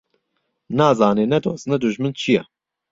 نازانێ 0.79 1.25
نه 1.33 1.39
دۆست 1.43 1.65
نه 1.71 1.77
دوژمن 1.81 2.11
چییه 2.19 2.43